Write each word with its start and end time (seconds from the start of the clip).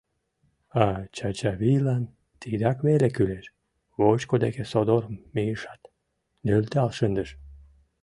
А 0.83 0.85
Чачавийлан 1.15 2.03
тидак 2.39 2.77
веле 2.87 3.07
кӱлеш: 3.15 3.45
вочко 3.99 4.35
деке 4.43 4.63
содор 4.71 5.03
мийышат, 5.33 5.81
нӧлтал 6.45 6.89
шындыш. 6.97 7.29